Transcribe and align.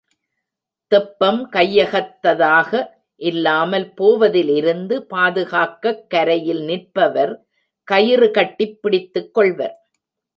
தெப்பம் 0.87 1.49
கையகத்ததாக 1.51 2.71
இல்லாமல் 3.15 3.93
போவதிலிருந்து 3.93 4.95
பாதுகாக்கக் 5.13 6.09
கரையில் 6.09 6.61
நிற்பவர் 6.61 7.33
கயிறு 7.83 8.31
கட்டிப் 8.31 8.81
பிடித்துக் 8.81 9.33
கொள்வர். 9.33 9.75